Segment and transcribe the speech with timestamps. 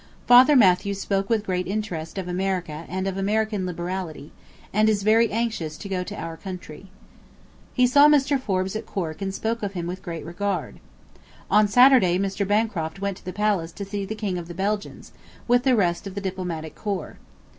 [0.25, 4.31] Father Mathew spoke with great interest of America and of American liberality,
[4.73, 6.87] and is very anxious to go to our country.
[7.75, 8.41] He saw Mr.
[8.41, 10.79] Forbes at Cork and spoke of him with great regard....
[11.51, 12.47] On [Saturday] Mr.
[12.47, 15.11] Bancroft went to the palace to see the King of the Belgians,
[15.47, 17.17] with the rest of the Diplomatic Corps.